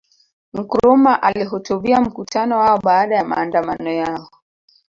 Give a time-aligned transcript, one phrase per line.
[0.53, 4.29] Nkrumah alihutubia mkutano wao baada ya maandamano yao